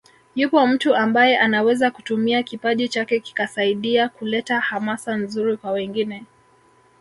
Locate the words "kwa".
5.57-5.71